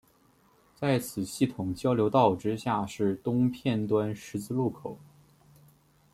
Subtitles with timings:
[0.73, 4.97] 在此系统交流道之下是东片端十字路口。